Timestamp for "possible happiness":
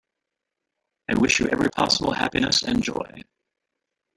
1.69-2.63